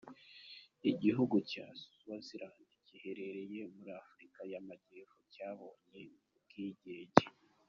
[0.91, 1.65] Igihugu cya
[1.97, 6.01] Swaziland giherereye muri Afurika y’amajyepfo cyabonye
[6.37, 7.23] ubwigenge.